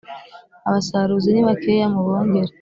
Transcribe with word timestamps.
abasaruzi 0.67 1.29
ni 1.31 1.43
bakeya 1.47 1.87
mubongere: 1.93 2.49